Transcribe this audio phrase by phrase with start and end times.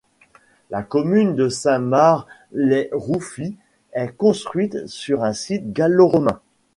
[0.71, 3.55] La commune de Saint-Mard-lès-Rouffy
[3.93, 6.41] est construite sur un site gallo-romain.